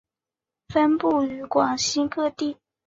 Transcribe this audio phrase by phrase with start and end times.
[0.67, 2.57] 分布于广西等地。